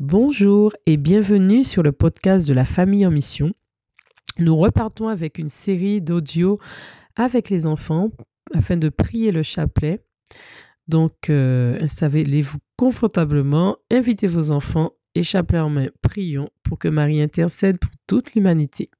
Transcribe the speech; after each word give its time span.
Bonjour 0.00 0.76
et 0.86 0.96
bienvenue 0.96 1.64
sur 1.64 1.82
le 1.82 1.90
podcast 1.90 2.46
de 2.46 2.54
la 2.54 2.64
famille 2.64 3.04
en 3.04 3.10
mission. 3.10 3.52
Nous 4.38 4.56
repartons 4.56 5.08
avec 5.08 5.38
une 5.38 5.48
série 5.48 6.00
d'audio 6.00 6.60
avec 7.16 7.50
les 7.50 7.66
enfants 7.66 8.10
afin 8.54 8.76
de 8.76 8.90
prier 8.90 9.32
le 9.32 9.42
chapelet. 9.42 10.00
Donc, 10.86 11.30
euh, 11.30 11.76
installez-vous 11.80 12.58
confortablement, 12.76 13.76
invitez 13.90 14.28
vos 14.28 14.52
enfants 14.52 14.92
et 15.16 15.24
chapelet 15.24 15.58
en 15.58 15.68
main, 15.68 15.88
prions 16.00 16.48
pour 16.62 16.78
que 16.78 16.86
Marie 16.86 17.20
intercède 17.20 17.80
pour 17.80 17.90
toute 18.06 18.34
l'humanité. 18.34 18.90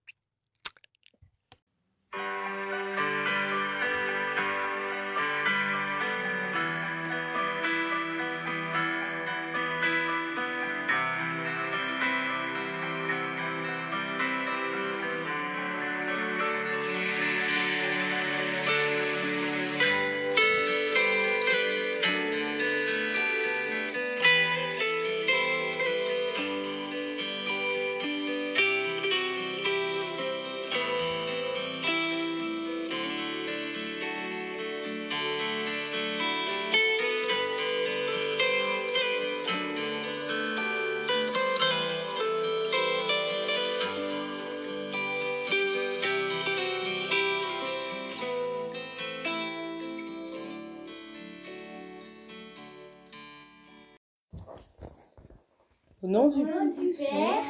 Au 56.09 56.11
nom 56.11 56.29
du, 56.31 56.39
du 56.39 56.95
Père 56.95 57.45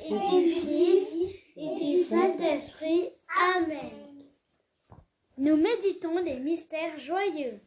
et 0.00 0.08
du 0.08 0.50
Fils 0.50 1.08
et 1.58 1.74
du 1.76 2.04
Saint-Esprit. 2.04 3.10
Amen. 3.54 3.90
Nous 5.36 5.56
méditons 5.56 6.16
les 6.24 6.40
mystères 6.40 6.98
joyeux. 6.98 7.60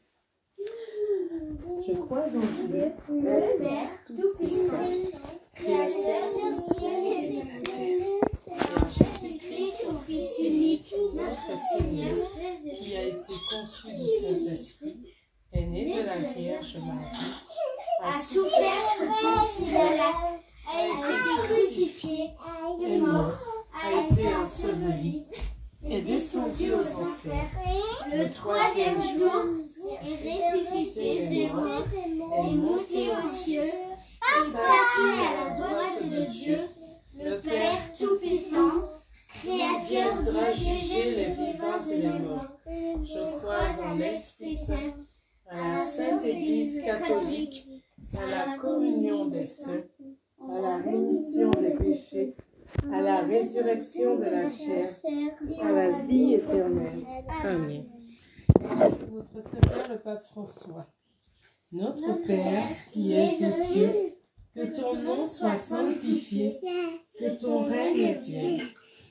Je 0.57 1.93
crois 1.93 2.23
en 2.23 2.29
Dieu, 2.29 2.91
Le 3.07 3.57
Père 3.59 3.89
Tout-Puissant, 4.07 4.89
Créateur 5.53 6.33
du 6.33 6.55
ciel 6.73 7.03
et 7.05 7.29
de 7.29 7.37
la 7.37 7.61
terre, 7.61 8.07
et 8.47 8.79
en 8.79 8.89
Jésus-Christ, 8.89 9.73
son 9.83 9.99
Fils 9.99 10.39
unique, 10.39 10.95
notre 11.13 11.55
Seigneur 11.77 12.17
qui 12.73 12.95
a 12.95 13.03
été 13.03 13.33
conçu 13.47 13.93
du 13.93 14.09
Saint-Esprit, 14.25 14.97
est 15.53 15.65
né 15.67 16.01
de 16.01 16.03
la 16.03 16.17
Vierge 16.17 16.77
Marie, 16.77 17.35
a 18.03 18.13
souffert 18.19 18.81
sous 18.97 19.05
Ponce 19.05 19.57
Pilate, 19.57 20.41
a 20.67 20.87
été 20.87 21.13
crucifié, 21.43 22.29
est 22.85 22.97
mort, 22.97 23.37
a 23.73 24.11
été 24.11 24.27
enseveli, 24.35 25.23
est 25.87 26.01
descendu 26.01 26.73
aux 26.73 27.01
enfers. 27.01 27.49
Le 28.11 28.29
troisième 28.29 29.01
jour, 29.01 29.45
est 30.03 30.53
ressuscité 30.53 31.27
des 31.27 31.47
morts, 31.49 31.85
est 31.93 32.55
monté 32.55 33.09
aux 33.09 33.29
cieux, 33.29 33.61
est 33.61 34.55
assis 34.55 35.11
à 35.19 35.43
la 35.43 35.59
droite 35.59 36.03
de 36.03 36.25
Dieu, 36.25 36.59
le 37.19 37.39
Père 37.39 37.93
Tout-Puissant, 37.99 38.89
Créateur 39.43 40.21
de 40.23 40.53
juger 40.53 41.11
les 41.11 41.25
vivants 41.33 41.89
et 41.89 41.97
les 41.97 42.19
morts. 42.19 42.47
Je 42.67 43.37
crois 43.37 43.85
en 43.85 43.95
l'Esprit 43.95 44.55
Saint, 44.55 44.93
à 45.49 45.55
la 45.55 45.85
Sainte 45.85 46.25
Église 46.25 46.83
catholique, 46.83 47.65
à 48.17 48.25
la 48.29 48.57
communion 48.57 49.25
des 49.25 49.45
saints, 49.45 49.83
à 50.49 50.59
la 50.59 50.77
rémission 50.77 51.49
des 51.51 51.71
péchés, 51.71 52.35
à 52.93 53.01
la 53.01 53.21
résurrection 53.21 54.17
de 54.17 54.25
la 54.25 54.51
chair, 54.51 54.89
à 55.61 55.71
la 55.71 55.91
vie 56.03 56.35
éternelle. 56.35 57.05
Amen. 57.29 57.85
Notre 58.59 59.41
Seigneur 59.49 59.89
le 59.89 59.97
Pape 59.97 60.23
François, 60.25 60.87
notre 61.71 62.21
Père 62.25 62.63
qui 62.91 63.13
es 63.13 63.45
aux 63.45 63.51
cieux, 63.51 64.15
que 64.55 64.75
ton 64.75 64.95
nom 64.95 65.25
soit 65.25 65.57
sanctifié, 65.57 66.59
que 67.17 67.39
ton 67.39 67.65
règne 67.65 68.19
vienne, 68.19 68.61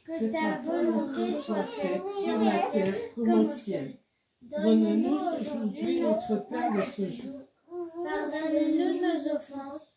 que 0.06 0.26
ta 0.32 0.60
volonté 0.62 1.32
soit 1.34 1.62
faite 1.62 2.08
sur 2.08 2.38
la 2.38 2.70
terre 2.70 2.94
comme 3.14 3.40
au 3.40 3.46
ciel. 3.46 3.96
Donne-nous 4.42 5.18
aujourd'hui 5.38 6.00
notre 6.00 6.48
pain 6.48 6.74
de 6.74 6.82
ce 6.82 7.10
jour. 7.10 7.40
Pardonne-nous 7.68 9.00
nos 9.00 9.34
offenses, 9.34 9.92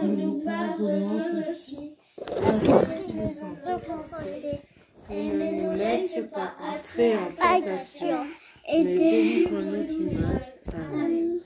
comme 0.00 0.16
nous 0.16 0.40
pardonnons 0.40 1.40
aussi 1.40 1.96
à 2.18 2.60
ceux 2.60 3.04
qui 3.04 3.14
nous 3.14 3.44
ont 3.44 3.74
offensés, 3.74 4.60
et 5.10 5.24
ne 5.30 5.62
nous 5.62 5.76
laisse 5.76 6.18
pas 6.32 6.52
entrer 6.60 7.16
en 7.16 7.26
tentation, 7.30 8.24
mais 8.68 8.84
délivre-nous 8.84 9.84
du 9.84 10.16
mal. 10.16 10.42
Amen. 10.74 11.40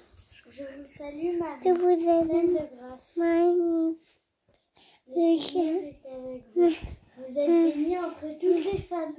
Je 0.51 0.63
vous 0.63 0.87
salue 0.97 1.39
Marie, 1.39 1.61
Je 1.65 1.71
vous 1.71 1.97
pleine 1.97 2.31
aime, 2.31 2.53
de 2.53 2.77
grâce. 2.77 3.13
Marie. 3.17 3.97
Le 5.09 5.15
Seigneur 5.15 5.83
est 5.83 6.01
avec 6.07 6.43
vous. 6.55 6.69
Vous 7.19 7.39
êtes 7.39 7.75
bénie 7.75 7.99
entre 7.99 8.27
toutes 8.39 8.73
les 8.73 8.79
femmes. 8.83 9.15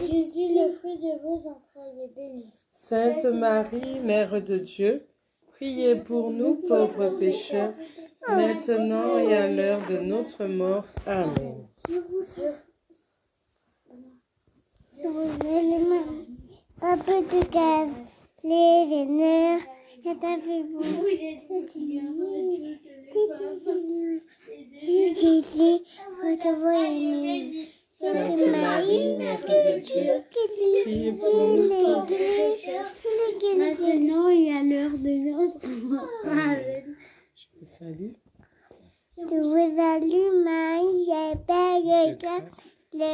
Jésus, 0.00 0.54
le 0.54 0.72
fruit 0.72 0.96
de 0.98 1.22
vos 1.22 1.36
entrailles, 1.36 2.04
est 2.04 2.14
béni. 2.14 2.46
Sainte 2.70 3.24
Marie, 3.26 4.00
Mère 4.00 4.42
de 4.42 4.58
Dieu, 4.58 5.06
priez 5.52 5.96
pour 5.96 6.30
nous 6.30 6.54
pauvres 6.54 7.18
pécheurs, 7.18 7.74
maintenant 8.28 9.18
et 9.18 9.34
à 9.36 9.48
l'heure 9.50 9.80
de 9.88 9.98
notre 9.98 10.46
mort. 10.46 10.84
Amen. 11.06 11.66
Je 11.88 11.94
vous 11.94 12.24
Je 12.36 12.42
vous 12.42 12.42
aime, 12.42 12.54
Marie. 13.88 14.93
Un 15.06 16.96
peu 16.96 17.20
de 17.20 17.40
gaz, 17.50 17.90
les 18.42 18.86
vénères, 18.88 19.60
et 20.02 20.08
avec 20.08 20.64
vous. 20.72 20.80
Votre 26.22 26.52
voix 26.58 26.88
est 26.88 27.68
Sainte 27.92 28.46
Marie, 28.46 29.16
Mère 29.18 29.40
de 29.40 29.80
Dieu, 29.80 30.22
priez 30.32 31.12
pour 31.12 31.34
nous 31.48 31.68
pauvres 31.68 32.06
pécheurs, 32.06 32.90
maintenant 33.58 34.28
et 34.30 34.52
à 34.52 34.62
l'heure 34.62 34.96
de 34.96 35.12
notre 35.30 35.68
mort. 35.86 36.08
Amen. 36.24 36.96
Je 37.34 37.46
vous 37.58 37.66
salue. 37.66 38.12
Je 39.18 39.22
vous 39.22 39.76
salue, 39.76 40.30
Marie, 40.44 41.04
j'ai 41.04 41.36
père 41.46 41.82
de 42.92 43.10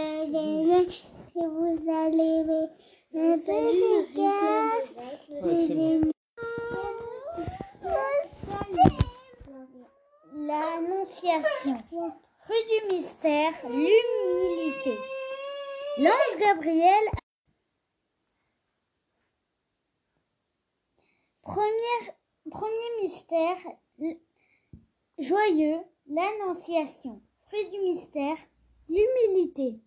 le 0.62 0.86
Je 1.34 1.40
vous 1.46 1.90
c'est 5.46 6.00
bon. 6.00 6.10
L'Annonciation. 10.34 11.82
Fruit 12.44 12.66
du 12.68 12.94
mystère, 12.96 13.52
l'humilité. 13.68 14.96
L'ange 15.98 16.38
Gabriel. 16.38 17.04
Première- 21.42 22.14
premier 22.50 23.02
mystère 23.02 23.58
joyeux, 25.18 25.80
l'Annonciation. 26.08 27.20
Fruit 27.48 27.68
du 27.70 27.78
mystère, 27.80 28.36
l'humilité. 28.88 29.80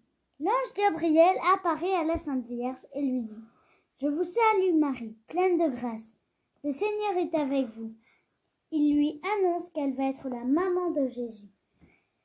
L'ange 0.44 0.74
Gabriel 0.76 1.38
apparaît 1.54 1.96
à 1.96 2.04
la 2.04 2.18
Sainte 2.18 2.46
Vierge 2.46 2.86
et 2.94 3.02
lui 3.02 3.22
dit 3.22 3.44
Je 4.02 4.08
vous 4.08 4.26
salue 4.26 4.78
Marie, 4.78 5.16
pleine 5.28 5.58
de 5.58 5.74
grâce. 5.74 6.18
Le 6.66 6.74
Seigneur 6.74 7.16
est 7.18 7.34
avec 7.34 7.68
vous. 7.78 7.94
Il 8.72 8.94
lui 8.94 9.22
annonce 9.38 9.70
qu'elle 9.70 9.94
va 9.94 10.10
être 10.10 10.28
la 10.28 10.44
maman 10.44 10.90
de 10.92 11.08
Jésus. 11.08 11.48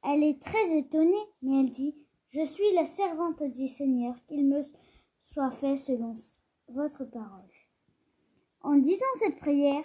Elle 0.02 0.24
est 0.24 0.42
très 0.42 0.76
étonnée, 0.76 1.14
mais 1.42 1.60
elle 1.60 1.70
dit 1.70 1.94
Je 2.30 2.44
suis 2.44 2.74
la 2.74 2.86
servante 2.86 3.42
du 3.44 3.68
Seigneur, 3.68 4.16
qu'il 4.26 4.48
me 4.48 4.62
soit 5.32 5.52
fait 5.52 5.76
selon 5.76 6.16
votre 6.68 7.04
parole. 7.04 7.48
En 8.62 8.74
disant 8.78 9.06
cette 9.20 9.38
prière, 9.38 9.84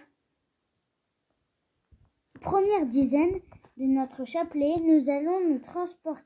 première 2.42 2.88
dizaine 2.88 3.40
de 3.78 3.84
notre 3.86 4.26
chapelet, 4.26 4.78
nous 4.82 5.08
allons 5.12 5.48
nous, 5.48 5.60
transpor- 5.60 6.24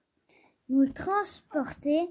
nous 0.70 0.90
transporter 0.90 2.10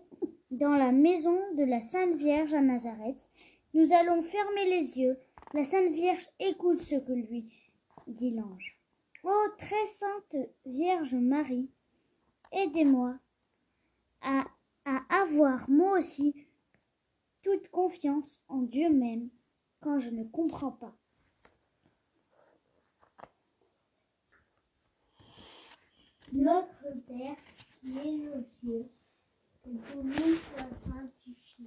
dans 0.51 0.77
la 0.77 0.93
maison 0.93 1.39
de 1.57 1.65
la 1.65 1.81
Sainte 1.81 2.17
Vierge 2.17 2.55
à 2.55 2.61
Nazareth. 2.61 3.29
Nous 3.75 3.93
allons 3.93 4.23
fermer 4.23 4.65
les 4.65 4.99
yeux. 4.99 5.19
La 5.53 5.65
Sainte 5.65 5.93
Vierge 5.93 6.27
écoute 6.39 6.83
ce 6.83 6.97
que 6.97 7.13
lui 7.13 7.53
dit 8.07 8.31
l'ange. 8.31 8.79
Ô 9.23 9.33
très 9.59 9.87
sainte 9.87 10.37
Vierge 10.65 11.15
Marie, 11.15 11.69
aidez-moi 12.53 13.19
à, 14.23 14.45
avoir 15.09 15.69
moi 15.69 15.99
aussi 15.99 16.47
toute 17.43 17.69
confiance 17.69 18.41
en 18.49 18.63
Dieu 18.63 18.89
même 18.89 19.31
quand 19.81 19.99
je 19.99 20.11
ne 20.11 20.25
comprends 20.25 20.71
pas. 20.71 20.97
Notre 26.33 26.93
Père 27.07 27.37
es 27.85 28.29
aux 28.29 28.45
cieux, 28.61 28.87
que 29.63 29.71
ton 29.71 30.03
nom 30.05 30.15
soit 30.15 30.71
sanctifié, 30.87 31.67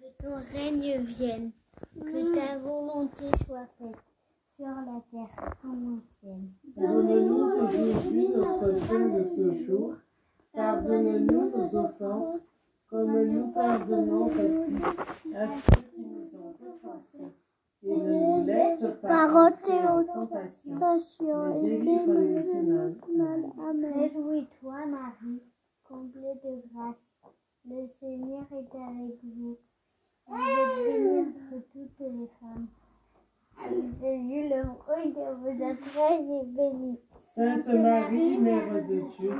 que 0.00 0.22
ton 0.22 0.34
règne 0.52 1.04
vienne, 1.04 1.52
que 2.00 2.34
ta 2.34 2.58
volonté 2.58 3.24
soit 3.46 3.68
faite 3.78 4.02
sur 4.56 4.66
la 4.66 5.02
terre 5.10 5.56
comme 5.60 5.98
au 5.98 6.00
ciel. 6.20 6.40
Donne-nous 6.76 7.64
aujourd'hui 7.64 8.28
notre 8.28 8.86
pain 8.86 9.08
de 9.08 9.22
ce 9.24 9.64
jour. 9.64 9.94
Pardonne-nous 10.52 11.50
nos 11.50 11.76
offenses, 11.76 12.40
comme 12.88 13.24
nous 13.24 13.48
pardonnons 13.52 14.26
aussi 14.26 14.76
à 15.34 15.48
ceux 15.48 15.82
qui 15.94 16.00
nous 16.00 16.30
ont 16.38 16.54
offensés. 16.60 17.32
Et 17.84 17.96
ne 17.96 18.38
nous 18.38 18.46
laisse 18.46 18.86
pas 19.02 19.26
délivre-nous 21.60 22.90
du 22.90 23.16
mal. 23.16 23.44
Amen. 23.68 23.92
Réjouis-toi, 23.98 24.86
Marie, 24.86 25.42
comblée 25.82 26.34
de 26.44 26.62
grâce. 26.72 27.04
Le 27.68 27.88
Seigneur 28.00 28.46
est 28.52 28.76
avec 28.76 29.18
vous. 29.24 29.56
Vous 30.28 30.36
êtes 30.36 30.76
bénie 30.86 31.18
entre 31.18 31.64
toutes 31.72 31.98
les 31.98 32.28
femmes. 32.40 32.68
Jésus, 34.00 34.48
le 34.48 34.62
fruit 34.78 35.12
de 35.12 35.26
vos 35.40 35.56
entrailles, 35.64 36.40
est 36.40 36.46
béni. 36.46 36.98
Sainte 37.34 37.68
Marie, 37.68 38.38
Mère 38.38 38.86
de 38.86 39.00
Dieu, 39.16 39.34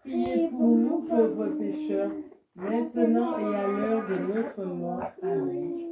priez 0.00 0.48
pour 0.48 0.68
nous 0.68 1.00
pauvres 1.00 1.48
pécheurs, 1.58 2.12
maintenant 2.54 3.38
et 3.38 3.54
à 3.54 3.66
l'heure 3.66 4.08
de 4.08 4.34
notre 4.34 4.64
mort. 4.64 5.12
Amen. 5.22 5.91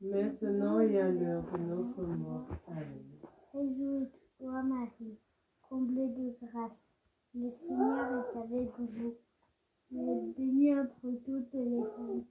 maintenant 0.00 0.80
et 0.80 0.98
à 1.00 1.10
l'heure 1.10 1.44
de 1.52 1.58
notre 1.58 2.02
mort. 2.02 2.46
Amen. 2.68 3.04
Réjouis-toi, 3.52 4.62
Marie, 4.62 5.18
comblée 5.68 6.08
de 6.08 6.34
grâce. 6.40 6.72
Le 7.34 7.50
Seigneur 7.50 8.24
est 8.34 8.38
avec 8.38 8.70
vous. 8.78 9.14
Vous 9.90 10.10
êtes 10.10 10.36
bénie 10.36 10.74
entre 10.78 11.08
toutes 11.24 11.54
les 11.54 11.82
femmes. 11.96 12.24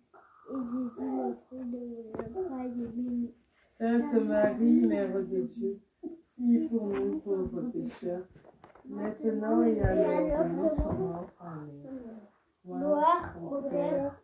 Et 0.50 0.54
Jésus, 0.54 0.94
le 1.00 1.36
fruit 1.48 1.66
de 1.66 1.78
vos 1.78 2.42
entrailles, 2.42 2.68
est 2.68 2.96
béni. 2.96 3.34
Sainte 3.78 4.14
Marie, 4.28 4.88
Mère 4.88 5.14
de 5.14 5.42
Dieu, 5.42 5.80
priez 6.36 6.68
pour 6.68 6.88
nous 6.88 7.20
pauvres 7.20 7.62
pécheurs, 7.72 8.26
maintenant 8.86 9.62
et 9.64 9.80
à 9.82 9.94
l'heure 9.94 10.46
de 10.46 10.50
notre 10.54 10.94
mort. 10.94 11.30
Amen. 11.40 12.18
Gloire 12.66 13.36
au 13.44 13.62
Père, 13.70 14.17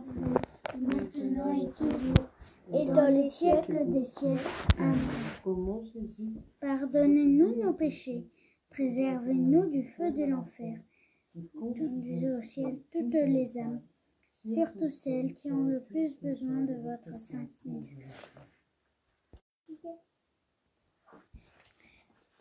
commencement, 0.00 0.40
maintenant 0.80 1.52
et 1.52 1.70
toujours, 1.72 2.26
et 2.72 2.86
dans 2.86 3.12
les 3.12 3.28
siècles 3.30 3.90
des 3.90 4.06
siècles. 4.06 4.48
Amen. 4.78 4.98
Pardonnez-nous 6.60 7.62
nos 7.62 7.72
péchés, 7.72 8.26
préservez-nous 8.70 9.70
du 9.70 9.84
feu 9.84 10.10
de 10.12 10.24
l'enfer, 10.24 10.78
conduisez 11.58 12.30
au 12.30 12.42
ciel 12.42 12.80
toutes 12.92 13.12
les 13.12 13.58
âmes, 13.58 13.82
surtout 14.44 14.90
celles 14.90 15.34
qui 15.34 15.50
ont 15.50 15.64
le 15.64 15.82
plus 15.82 16.18
besoin 16.20 16.62
de 16.62 16.74
votre 16.74 17.18
sainte 17.20 17.50
miséricorde. 17.64 18.46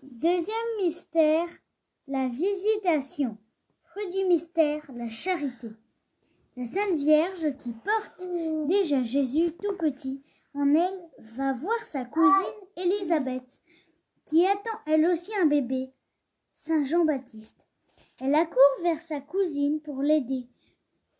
Deuxième 0.02 0.78
mystère, 0.82 1.48
la 2.08 2.30
visitation. 2.30 3.38
Fruit 3.84 4.12
du 4.12 4.26
mystère, 4.28 4.90
la 4.94 5.10
charité. 5.10 5.70
La 6.60 6.66
Sainte 6.66 6.98
Vierge 6.98 7.56
qui 7.56 7.72
porte 7.72 8.22
déjà 8.68 9.02
Jésus 9.02 9.54
tout 9.64 9.78
petit 9.78 10.22
en 10.54 10.76
elle 10.76 11.00
va 11.20 11.54
voir 11.54 11.86
sa 11.86 12.04
cousine 12.04 12.34
Élisabeth, 12.76 13.48
qui 14.26 14.46
attend 14.46 14.78
elle 14.86 15.06
aussi 15.06 15.32
un 15.42 15.46
bébé, 15.46 15.94
Saint 16.56 16.84
Jean-Baptiste. 16.84 17.66
Elle 18.20 18.36
accourt 18.36 18.60
vers 18.84 19.02
sa 19.04 19.22
cousine 19.22 19.80
pour 19.80 20.02
l'aider. 20.02 20.50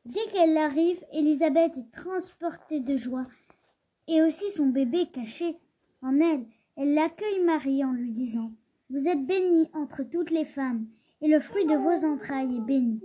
Dès 0.04 0.28
qu'elle 0.34 0.58
arrive, 0.58 1.02
Élisabeth 1.14 1.72
est 1.78 1.92
transportée 1.94 2.82
de 2.82 2.98
joie, 2.98 3.28
et 4.10 4.22
aussi 4.22 4.44
son 4.58 4.66
bébé 4.66 5.06
caché 5.06 5.56
en 6.02 6.20
elle. 6.20 6.48
Elle 6.76 6.96
l'accueille 6.96 7.46
Marie 7.46 7.86
en 7.86 7.94
lui 7.94 8.12
disant 8.12 8.52
Vous 8.90 9.08
êtes 9.08 9.26
bénie 9.26 9.70
entre 9.72 10.04
toutes 10.04 10.32
les 10.32 10.44
femmes, 10.44 10.86
et 11.22 11.30
le 11.30 11.40
fruit 11.40 11.66
de 11.66 11.76
vos 11.76 12.06
entrailles 12.06 12.58
est 12.58 12.66
béni. 12.66 13.00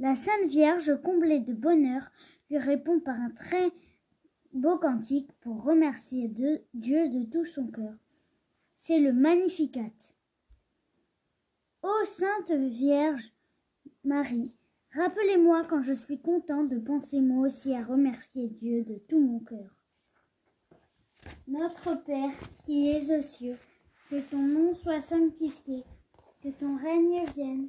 La 0.00 0.14
Sainte 0.14 0.48
Vierge, 0.48 0.98
comblée 1.02 1.40
de 1.40 1.52
bonheur, 1.52 2.10
lui 2.48 2.56
répond 2.56 3.00
par 3.00 3.20
un 3.20 3.28
très 3.28 3.70
beau 4.54 4.78
cantique 4.78 5.30
pour 5.42 5.62
remercier 5.62 6.26
Dieu 6.26 7.08
de 7.10 7.24
tout 7.30 7.44
son 7.44 7.66
cœur. 7.66 7.92
C'est 8.76 8.98
le 8.98 9.12
Magnificat. 9.12 9.92
Ô 11.82 11.90
Sainte 12.06 12.50
Vierge 12.50 13.30
Marie, 14.02 14.50
rappelez-moi 14.94 15.66
quand 15.68 15.82
je 15.82 15.92
suis 15.92 16.18
content 16.18 16.64
de 16.64 16.78
penser 16.78 17.20
moi 17.20 17.48
aussi 17.48 17.74
à 17.74 17.84
remercier 17.84 18.48
Dieu 18.48 18.82
de 18.82 18.94
tout 19.06 19.20
mon 19.20 19.40
cœur. 19.40 19.76
Notre 21.46 22.02
Père 22.06 22.32
qui 22.64 22.88
es 22.88 23.14
aux 23.14 23.20
cieux, 23.20 23.58
que 24.08 24.18
ton 24.30 24.38
nom 24.38 24.72
soit 24.72 25.02
sanctifié, 25.02 25.84
que 26.42 26.48
ton 26.48 26.78
règne 26.78 27.26
vienne, 27.36 27.68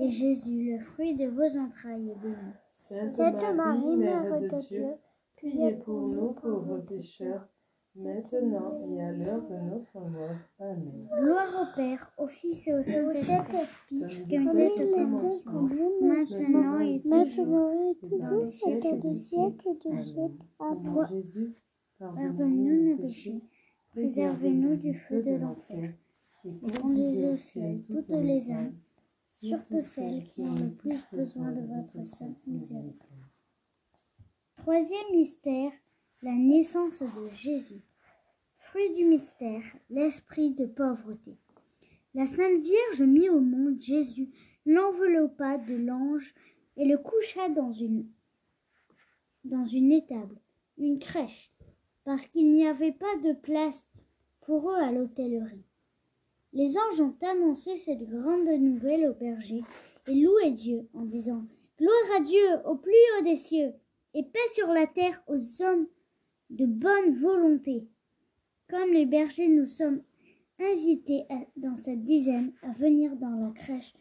et 0.00 0.10
Jésus, 0.10 0.72
le 0.72 0.80
fruit 0.80 1.14
de 1.14 1.26
vos 1.26 1.58
entrailles, 1.58 2.10
est 2.10 2.22
béni. 2.22 2.36
Sainte 2.74 3.54
Marie, 3.54 3.96
Mère 3.96 4.40
de 4.40 4.60
Dieu, 4.68 4.86
priez 5.36 5.72
pour 5.72 6.08
nous 6.08 6.32
pauvres 6.32 6.78
pécheurs, 6.78 7.46
maintenant 7.94 8.80
et 8.88 9.00
à 9.02 9.12
l'heure 9.12 9.42
de 9.42 9.54
notre 9.54 9.98
mort. 9.98 10.36
Amen. 10.58 11.08
Gloire 11.20 11.62
au 11.62 11.76
Père, 11.76 12.10
au 12.18 12.26
Fils 12.26 12.66
et 12.68 12.74
au 12.74 12.82
Saint-Esprit, 12.82 13.66
Comme 13.90 14.08
il 14.10 14.22
était 14.22 14.38
au 14.38 14.88
était 14.88 14.92
commencement, 14.92 15.68
maintenant 16.00 16.80
et 16.80 17.00
toujours. 17.00 17.70
Et 17.72 18.14
et 18.14 18.18
dans 18.18 18.30
les 18.40 18.40
toujours, 18.40 18.44
et 18.44 18.50
siècles 18.50 19.00
des 19.00 19.08
les 19.10 19.16
siècles 19.16 19.68
des 19.84 19.96
siècles. 20.02 20.42
Amen. 20.58 21.06
Jésus, 21.10 21.54
Pardonne-nous 21.98 22.90
nos 22.90 22.96
péchés, 22.96 23.42
préservez-nous 23.92 24.76
du 24.76 24.94
feu 24.94 25.22
de 25.22 25.36
l'enfer, 25.36 25.92
et 26.44 26.78
conduisez 26.80 27.28
au 27.28 27.34
ciel 27.34 27.82
toutes 27.86 28.08
les 28.08 28.50
âmes, 28.50 28.72
surtout 29.42 29.80
celles 29.80 30.24
qui 30.28 30.40
ont 30.40 30.54
le 30.54 30.70
plus 30.70 31.00
besoin 31.12 31.50
de 31.50 31.62
votre 31.62 32.06
sainte 32.06 32.46
miséricorde. 32.46 33.10
Troisième 34.56 35.10
mystère, 35.12 35.72
la 36.22 36.32
naissance 36.32 37.02
de 37.02 37.28
Jésus. 37.34 37.82
Fruit 38.58 38.94
du 38.94 39.04
mystère, 39.04 39.64
l'esprit 39.90 40.52
de 40.52 40.66
pauvreté. 40.66 41.36
La 42.14 42.26
Sainte 42.26 42.60
Vierge 42.60 43.02
mit 43.02 43.28
au 43.28 43.40
monde 43.40 43.80
Jésus, 43.80 44.30
l'enveloppa 44.64 45.58
de 45.58 45.74
l'ange 45.74 46.32
et 46.76 46.84
le 46.84 46.98
coucha 46.98 47.48
dans 47.48 47.72
une, 47.72 48.06
dans 49.44 49.64
une 49.64 49.90
étable, 49.90 50.36
une 50.78 51.00
crèche, 51.00 51.50
parce 52.04 52.24
qu'il 52.26 52.52
n'y 52.52 52.66
avait 52.66 52.92
pas 52.92 53.16
de 53.24 53.32
place 53.32 53.90
pour 54.42 54.70
eux 54.70 54.76
à 54.76 54.92
l'hôtellerie. 54.92 55.64
Les 56.54 56.76
anges 56.76 57.00
ont 57.00 57.16
annoncé 57.22 57.78
cette 57.78 58.06
grande 58.06 58.48
nouvelle 58.60 59.08
au 59.08 59.14
berger 59.14 59.62
et 60.06 60.14
loué 60.14 60.50
Dieu 60.50 60.86
en 60.92 61.06
disant 61.06 61.44
Gloire 61.78 62.18
à 62.18 62.20
Dieu 62.20 62.58
au 62.66 62.76
plus 62.76 62.92
haut 63.18 63.24
des 63.24 63.36
cieux 63.36 63.72
et 64.12 64.22
paix 64.22 64.38
sur 64.54 64.68
la 64.68 64.86
terre 64.86 65.22
aux 65.26 65.62
hommes 65.62 65.86
de 66.50 66.66
bonne 66.66 67.12
volonté. 67.12 67.88
Comme 68.68 68.92
les 68.92 69.06
bergers, 69.06 69.48
nous 69.48 69.66
sommes 69.66 70.02
invités 70.60 71.24
dans 71.56 71.76
cette 71.76 72.04
dizaine 72.04 72.52
à 72.62 72.72
venir 72.72 73.16
dans 73.16 73.30
la 73.30 73.50
crèche 73.52 73.94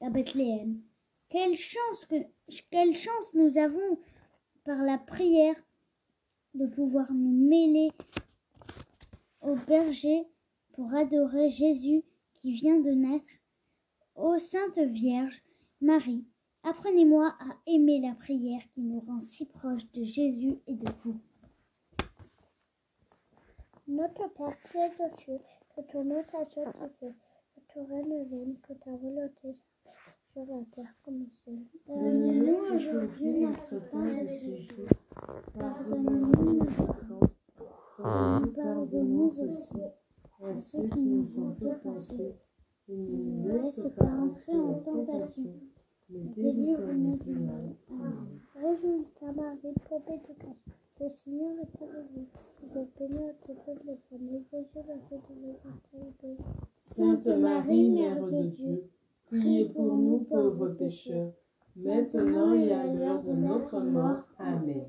à 0.00 0.08
Bethléem. 0.08 0.80
Quelle 1.28 1.56
chance, 1.56 2.06
que, 2.06 2.16
quelle 2.70 2.94
chance 2.94 3.34
nous 3.34 3.58
avons 3.58 3.98
par 4.64 4.78
la 4.82 4.98
prière 4.98 5.56
de 6.54 6.66
pouvoir 6.66 7.12
nous 7.12 7.48
mêler 7.48 7.90
aux 9.42 9.56
bergers 9.66 10.24
pour 10.76 10.92
adorer 10.94 11.50
Jésus 11.50 12.04
qui 12.34 12.52
vient 12.52 12.78
de 12.78 12.90
naître. 12.90 13.24
Ô 14.14 14.38
Sainte 14.38 14.78
Vierge 14.78 15.42
Marie, 15.80 16.26
apprenez-moi 16.62 17.34
à 17.40 17.56
aimer 17.66 17.98
la 18.00 18.14
prière 18.14 18.60
qui 18.74 18.82
nous 18.82 19.00
rend 19.00 19.20
si 19.20 19.46
proches 19.46 19.90
de 19.92 20.04
Jésus 20.04 20.58
et 20.66 20.74
de 20.74 20.86
vous. 21.02 21.18
Notre 23.88 24.28
Père 24.34 24.60
qui 24.70 24.76
es 24.76 25.02
aux 25.02 25.18
cieux, 25.18 25.40
que 25.74 25.80
ton 25.90 26.04
nom 26.04 26.22
soit 26.28 26.44
sanctifié, 26.50 27.14
que 27.54 27.60
ton 27.72 27.84
règne 27.86 28.24
vienne, 28.24 28.56
que 28.60 28.74
ta 28.74 28.90
volonté 28.90 29.54
soit 29.82 29.92
faite 29.92 30.14
sur 30.32 30.44
la 30.44 30.62
terre 30.74 30.94
comme 31.04 31.22
au 31.22 31.34
ciel. 31.34 31.58
Donne-nous 31.88 32.76
aujourd'hui 32.76 33.32
notre 33.40 33.78
pain 33.90 34.22
de 34.22 34.28
ce 34.28 34.74
jour. 34.74 34.88
Pardonne-nous 35.58 36.52
nos 36.52 36.70
offenses, 36.82 37.30
comme 37.96 38.40
nous 38.44 38.52
pardonnons 38.52 39.28
aussi 39.28 39.80
à 40.42 40.56
ceux 40.56 40.88
qui 40.88 41.00
nous 41.00 41.28
ont 41.38 41.56
offensés. 41.66 42.34
Et 42.88 42.96
ne 42.96 43.06
nous 43.06 43.48
laisse 43.48 43.80
pas 43.96 44.04
entrer 44.04 44.56
en 44.56 44.74
tentation, 44.74 45.54
mais 46.08 46.20
délivre-nous 46.36 47.16
du 47.16 47.32
mal. 47.32 47.74
Amen. 47.90 48.38
Résultat, 48.54 49.32
Marie, 49.32 49.74
pauvre 49.88 50.20
de 50.28 50.34
grâce. 50.38 50.76
Le 51.00 51.10
Seigneur 51.10 51.50
est 51.58 51.82
avec 51.82 52.06
vous. 52.14 52.26
Vous 52.62 52.78
êtes 52.78 52.98
bénie 52.98 53.24
entre 53.24 53.64
toutes 53.64 53.84
les 53.84 53.96
femmes, 54.08 54.28
et 54.28 54.42
Jésus, 54.50 54.86
le 54.86 55.00
fruit 55.00 55.18
de 55.98 56.28
vos. 56.28 56.36
Sainte 56.84 57.26
Marie, 57.26 57.90
Mère 57.90 58.24
de 58.24 58.44
Dieu, 58.44 58.88
priez 59.26 59.68
pour 59.68 59.96
nous 59.96 60.20
pauvres 60.20 60.68
pécheurs, 60.68 61.32
maintenant 61.74 62.54
et 62.54 62.72
à 62.72 62.86
l'heure 62.86 63.22
de 63.24 63.32
notre 63.32 63.80
mort. 63.80 64.24
Amen. 64.38 64.86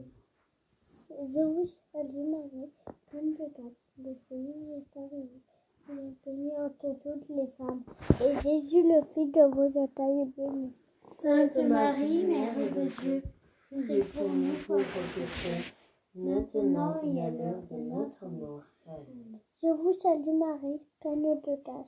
Je 1.10 1.44
vous 1.44 1.66
salue, 1.92 2.30
Marie, 2.30 2.72
pleine 3.10 3.34
de 3.34 3.54
grâce. 3.56 3.87
Le 4.00 4.14
Seigneur 4.30 4.78
est 4.78 5.00
avec 5.00 5.12
vous. 5.12 5.42
Vous 5.88 6.00
êtes 6.00 6.24
bénie 6.24 6.52
entre 6.56 7.00
toutes 7.02 7.30
les 7.30 7.48
femmes, 7.58 7.82
et 8.22 8.34
Jésus, 8.42 8.84
le 8.84 9.02
fruit 9.06 9.26
de 9.26 9.42
vos 9.56 9.80
entrailles, 9.80 10.22
est 10.22 10.38
béni. 10.38 10.72
Sainte 11.20 11.58
Marie, 11.58 12.26
Mère 12.26 12.56
de 12.56 12.90
Dieu, 13.02 13.24
priez 13.72 14.04
pour 14.04 14.30
nous 14.30 14.54
pauvres 14.68 14.84
pécheurs, 15.16 15.74
maintenant 16.14 17.02
et 17.02 17.22
à 17.22 17.32
l'heure 17.32 17.64
de 17.72 17.76
notre 17.76 18.26
mort. 18.28 18.62
Amen. 18.88 19.40
Je 19.64 19.70
vous 19.70 19.94
salue, 19.94 20.38
Marie, 20.38 20.80
pleine 21.00 21.22
de 21.24 21.64
grâce. 21.64 21.88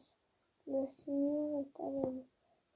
Le 0.66 0.86
Seigneur 1.06 1.60
est 1.60 1.84
avec 1.84 2.06
vous. 2.06 2.25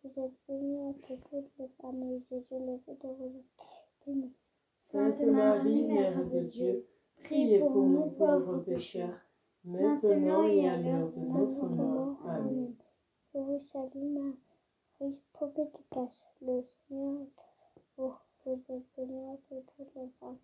Vous 0.04 0.24
êtes 0.24 0.34
bénie 0.48 0.80
entre 0.80 1.16
toutes 1.30 1.52
les 1.58 1.70
femmes, 1.82 2.04
et 2.04 2.22
Jésus, 2.30 2.46
le 2.52 2.78
fruit 2.84 2.98
de 3.02 3.08
vos 3.08 3.26
entrailles, 3.26 3.42
est 4.04 4.06
béni. 4.06 4.32
Sainte 4.84 5.22
Marie, 5.22 5.88
Mère 5.88 6.24
de 6.30 6.42
Dieu, 6.42 6.86
priez 7.24 7.60
pour 7.60 7.84
nous 7.84 8.12
pauvres 8.12 8.60
pécheurs, 8.60 9.23
maintenant 9.66 10.44
et 10.44 10.70
à 10.70 10.78
l'heure 10.78 11.12
de 11.12 11.20
notre 11.20 11.66
mort. 11.66 12.18
Amen. 12.28 12.74
Je 13.34 13.40
vous 13.40 13.62
salue, 13.72 14.14
Marie, 15.00 15.18
de 15.42 15.64
grâce. 15.92 16.10
Le 16.42 16.62
Seigneur 16.62 17.22
est 17.22 17.42
avec 17.42 17.84
vous. 17.98 18.14
Vous 18.46 18.60
êtes 18.70 18.84
bénie 18.98 19.26
entre 19.26 19.64
toutes 19.78 19.96
les 19.96 20.10
femmes, 20.20 20.38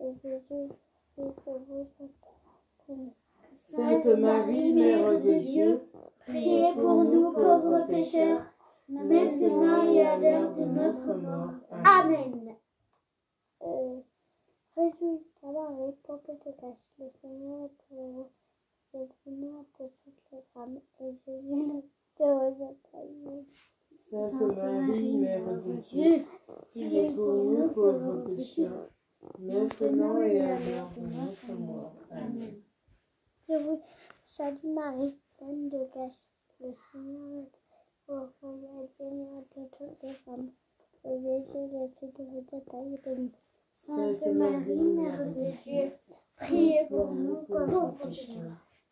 et 0.00 0.12
Jésus, 0.22 0.72
fruit 1.14 1.26
de 1.26 2.04
est 2.04 2.10
béni. 2.88 3.12
Sainte 3.56 4.06
Marie, 4.18 4.72
Mère 4.72 5.20
de 5.20 5.38
Dieu, 5.38 5.82
priez 6.26 6.72
pour 6.74 7.04
nous 7.04 7.32
pauvres 7.32 7.86
pécheurs, 7.86 8.42
maintenant 8.88 9.92
et 9.92 10.04
à 10.04 10.16
l'heure 10.16 10.54
de 10.56 10.64
notre 10.64 11.14
mort. 11.14 11.52
Amen. 11.84 12.56
Résultat, 14.76 15.52
Marie, 15.52 15.94
de 16.08 16.50
grâce. 16.58 16.76
Le 16.98 17.06
Seigneur 17.20 17.64
est 17.64 17.94
avec 17.94 18.12
vous. 18.12 18.28
Et 18.92 18.98
le 18.98 19.06
de. 21.26 21.80
Sainte 24.10 24.56
Marie, 24.56 25.16
Mère 25.18 25.62
de 25.62 25.72
Dieu, 25.88 26.24
priez 26.70 27.10
pour 27.10 27.34
nous 27.34 27.68
pauvres 27.68 28.24
pécheurs, 28.24 28.88
maintenant 29.38 30.20
et 30.22 30.40
à 30.40 30.58
l'heure 30.58 30.90
de 30.96 31.02
notre 31.06 31.52
mort. 31.52 31.92
Amen. 32.10 32.54
Je 33.48 33.54
vous 33.54 33.80
salue 34.26 34.64
Marie, 34.64 35.14
pleine 35.38 35.68
de 35.68 35.84
grâce. 35.92 36.18
Le 36.58 36.74
Seigneur 36.90 37.44
est 38.08 38.90
bénie 38.98 39.28
entre 39.30 39.60
toutes 39.78 40.02
les 40.02 40.14
femmes. 40.14 40.50
Et 41.04 41.20
Jésus, 41.20 41.68
le 41.72 41.88
fruit 41.96 42.10
de 42.18 42.24
vos 42.24 42.44
entrailles, 42.50 42.94
est 42.94 43.04
béni. 43.04 43.30
Sainte 43.76 44.26
Marie, 44.26 44.74
Mère 44.74 45.26
de 45.28 45.52
Dieu, 45.62 45.92
priez 46.36 46.86
pour 46.88 47.12
nous 47.12 47.36
pauvres 47.42 47.96
pécheurs, 48.02 48.56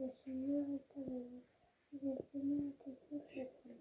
Le 0.00 0.06
Seigneur 0.24 0.64
est 0.74 1.00
avec 1.00 1.08
vous. 1.08 1.98
Vous 2.02 2.16
bénie 2.34 2.64
entre 2.66 2.90
toutes 3.08 3.36
les 3.36 3.44
femmes. 3.44 3.78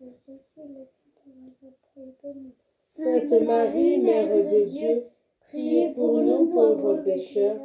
Et 0.00 0.12
Jésus, 0.24 0.44
le 0.56 0.86
fruit 0.86 1.12
de 1.26 1.66
entrailles, 1.66 2.06
est 2.06 2.22
béni. 2.22 2.54
Sainte 2.86 3.42
Marie, 3.42 3.98
Mère 3.98 4.28
de 4.28 4.64
Dieu, 4.66 5.06
priez 5.40 5.92
pour 5.92 6.20
nous 6.20 6.46
pauvres 6.52 7.02
pécheurs, 7.02 7.60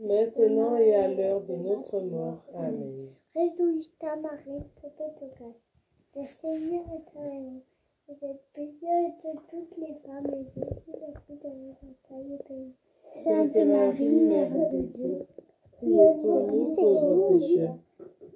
maintenant 0.00 0.76
et 0.78 0.96
à 0.96 1.06
l'heure 1.06 1.42
de 1.42 1.54
notre 1.54 2.00
mort. 2.00 2.42
Amen. 2.54 3.08
Réjouis-toi 3.36 4.16
Marie, 4.16 4.64
pleine 4.74 5.14
de 5.20 5.26
grâce. 5.36 5.62
Le 6.16 6.26
Seigneur 6.40 6.84
est 6.86 7.18
avec 7.20 7.40
vous. 7.40 7.62
Vous 8.08 8.26
êtes 8.26 8.42
bénie 8.56 9.12
entre 9.22 9.46
toutes 9.48 9.76
les 9.76 9.94
femmes. 10.04 10.26
Et 10.26 10.60
Jésus, 10.60 10.98
le 11.06 11.20
fruit 11.20 11.36
de 11.36 11.48
vos 11.48 11.76
entrailles, 11.86 12.32
est 12.34 12.48
béni. 12.48 12.74
Sainte 13.22 13.54
Marie, 13.54 14.08
Mère 14.08 14.50
de 14.50 14.82
Dieu, 14.82 15.26
priez 15.78 16.14
pour 16.22 16.52
nous 16.52 16.74
pauvres 16.74 17.38
pécheurs, 17.38 17.78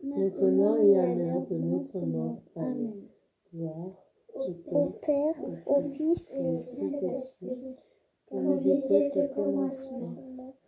maintenant 0.02 0.76
et 0.76 0.98
à 0.98 1.14
l'heure 1.14 1.46
de 1.50 1.57
notre 1.57 1.98
mort. 1.98 2.38
Amen. 2.57 2.92
Gloire 3.55 4.05
Au 4.70 4.87
Père, 5.05 5.35
au 5.66 5.81
Fils 5.83 6.22
et 6.33 6.40
au 6.40 6.59
Saint-Esprit, 6.61 7.76
comme 8.31 8.59
il 8.61 8.70
était 8.70 9.11
au 9.16 9.35
commencement, 9.35 10.14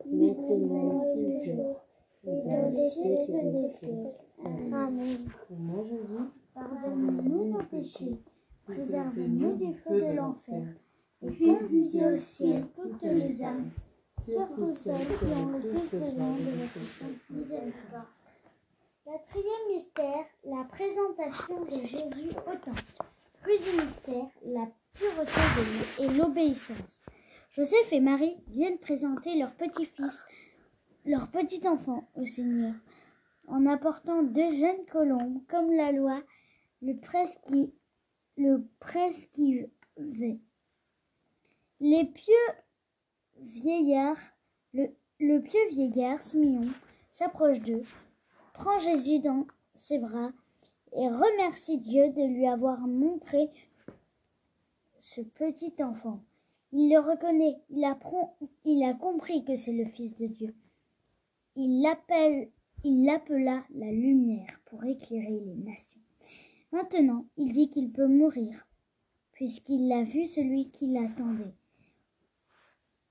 maintenant 0.07 1.03
et 1.05 1.39
toujours, 1.39 1.81
et 2.27 2.37
dans 2.45 2.71
les 2.71 2.91
siècles 2.91 3.53
des 3.53 3.69
siècles. 3.69 4.13
Amen. 4.45 5.19
Moi, 5.51 5.85
Jésus, 5.85 6.31
Pardonne-nous 6.55 7.45
nos 7.51 7.65
péchés, 7.65 8.21
préserve-nous 8.65 9.57
du 9.57 9.75
feu 9.75 10.01
de 10.01 10.17
l'enfer, 10.17 10.63
et 11.23 11.27
conduisez 11.27 12.07
au 12.07 12.17
ciel 12.17 12.65
toutes 12.77 13.03
les 13.03 13.43
âmes, 13.43 13.71
surtout 14.25 14.75
celles 14.83 15.19
qui 15.19 15.25
ont 15.25 15.49
le 15.51 15.61
plus 15.61 15.99
de 15.99 16.07
miséricorde. 17.31 18.07
Quatrième 19.05 19.69
mystère, 19.69 20.25
la 20.45 20.65
présentation 20.65 21.65
de 21.65 21.87
Jésus 21.87 22.31
au 22.31 22.57
temple. 22.57 22.83
Fruit 23.43 23.59
du 23.59 23.85
mystère, 23.85 24.29
la 24.47 24.67
pureté 24.95 25.41
de 25.57 25.63
vie 25.63 26.05
et 26.05 26.09
l'obéissance. 26.17 27.03
Joseph 27.51 27.93
et 27.93 28.01
Marie 28.01 28.37
viennent 28.49 28.79
présenter 28.79 29.39
leur 29.39 29.53
petit-fils, 29.55 30.27
leur 31.05 31.31
petit 31.31 31.69
enfant 31.69 32.09
au 32.15 32.25
Seigneur, 32.25 32.75
en 33.47 33.67
apportant 33.67 34.23
deux 34.23 34.53
jeunes 34.53 34.87
colombes 34.91 35.43
comme 35.49 35.71
la 35.73 35.93
loi 35.93 36.23
le 36.85 36.99
prescrit, 36.99 37.73
le. 38.37 38.65
Les 41.81 42.05
pieux 42.05 42.64
vieillards, 43.41 44.21
le, 44.73 44.89
le 45.21 45.41
pieux 45.41 45.69
vieillard 45.71 46.23
Simeon 46.23 46.69
s'approche 47.11 47.61
d'eux, 47.61 47.85
prend 48.53 48.79
Jésus 48.79 49.21
dans 49.21 49.47
ses 49.75 49.99
bras 49.99 50.33
et 50.93 51.09
remercie 51.09 51.79
Dieu 51.79 52.11
de 52.11 52.23
lui 52.23 52.47
avoir 52.47 52.81
montré 52.81 53.51
ce 55.01 55.21
petit 55.21 55.75
enfant. 55.83 56.21
Il 56.73 56.91
le 56.91 56.99
reconnaît, 56.99 57.57
il, 57.71 57.85
a 57.85 58.95
compris 58.95 59.45
que 59.45 59.55
c'est 59.57 59.73
le 59.73 59.87
Fils 59.87 60.15
de 60.17 60.27
Dieu. 60.27 60.55
Il 61.57 61.87
il 62.83 63.05
l'appela 63.05 63.65
la 63.71 63.93
lumière 63.93 64.61
pour 64.67 64.85
éclairer 64.85 65.41
les 65.41 65.55
nations. 65.55 66.01
Maintenant, 66.73 67.27
il 67.37 67.53
dit 67.53 67.71
qu'il 67.71 67.93
peut 67.93 68.09
mourir, 68.09 68.67
puisqu'il 69.33 69.91
a 69.93 70.03
vu 70.03 70.27
celui 70.27 70.71
qui 70.71 70.89
l'attendait. 70.89 71.55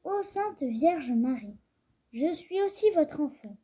Ô 0.06 0.22
Sainte 0.22 0.64
Vierge 0.64 1.14
Marie, 1.14 1.58
je 2.12 2.34
suis 2.34 2.62
aussi 2.62 2.90
votre 2.92 3.22
enfant. 3.22 3.56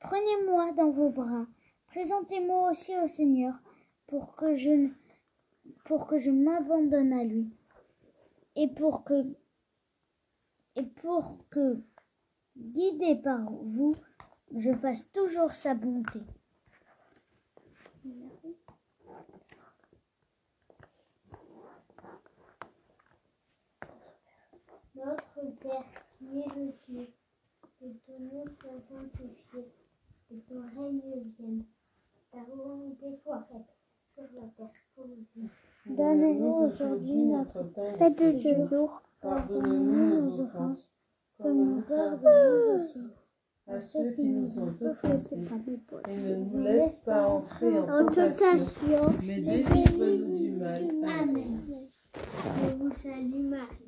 Prenez-moi 0.00 0.72
dans 0.72 0.90
vos 0.90 1.10
bras, 1.10 1.46
présentez-moi 1.88 2.70
aussi 2.70 2.96
au 2.96 3.08
Seigneur, 3.08 3.54
pour 4.06 4.34
que 4.36 4.56
je, 4.56 6.30
m'abandonne 6.30 7.12
à 7.12 7.24
lui, 7.24 7.50
et 8.56 8.68
pour 8.68 9.04
que, 9.04 9.36
et 10.76 10.86
pour 10.86 11.36
que, 11.50 11.82
guidé 12.56 13.16
par 13.16 13.52
vous, 13.52 13.96
je 14.56 14.72
fasse 14.76 15.10
toujours 15.12 15.52
sa 15.52 15.74
bonté. 15.74 16.20
Notre 24.98 25.54
Père 25.60 25.84
qui 26.18 26.38
es 26.40 26.46
aux 26.46 26.72
cieux, 26.84 27.08
que 27.78 27.86
ton 28.04 28.18
nom 28.18 28.44
soit 28.60 28.80
sanctifié, 28.88 29.64
que 30.28 30.34
ton 30.48 30.60
règne 30.76 31.32
vienne, 31.38 31.64
ta 32.32 32.38
volonté 32.42 33.06
soit 33.22 33.46
faite 33.50 33.76
sur 34.14 34.24
la 34.34 34.48
terre 34.56 34.74
comme 34.96 35.12
au. 35.12 35.94
Donne-nous 35.94 36.66
aujourd'hui 36.66 37.26
notre 37.26 37.62
pain 37.62 38.10
de 38.10 38.38
ce 38.40 38.68
jour. 38.68 39.02
Pardonne-nous 39.20 40.20
nos 40.20 40.40
offenses, 40.40 40.90
comme 41.40 41.76
nous 41.76 41.82
pardonnons 41.82 42.76
aussi 42.76 43.00
à 43.68 43.80
ceux 43.80 44.12
qui 44.12 44.24
nous 44.24 44.58
ont 44.58 44.74
offensés. 44.80 45.36
Et 46.08 46.16
ne 46.16 46.36
nous 46.36 46.62
laisse 46.62 46.98
pas 47.00 47.26
entrer 47.28 47.78
en 47.78 47.88
en 47.88 48.06
tentation, 48.06 48.58
tentation. 48.58 49.18
mais 49.22 49.40
délivre-nous 49.40 50.38
du 50.38 50.50
mal. 50.52 50.88
Amen. 51.04 51.60
Je 52.14 52.74
vous 52.76 52.92
salue 52.92 53.44
Marie, 53.44 53.87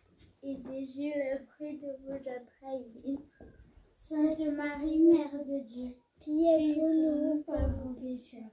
Et 0.43 0.57
Jésus, 0.57 1.11
le 1.15 1.45
fruit 1.45 1.77
de 1.77 1.87
vos 2.03 2.15
entrailles. 2.15 3.19
Sainte 3.97 4.39
Marie, 4.55 4.99
Mère 4.99 5.45
de 5.45 5.59
Dieu, 5.67 5.95
priez 6.19 6.75
pour 6.75 6.89
nous 6.89 7.43
pauvres 7.43 7.95
pécheurs, 8.01 8.51